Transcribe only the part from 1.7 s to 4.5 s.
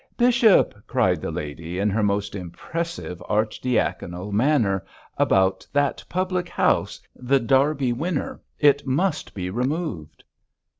in her most impressive archidiaconal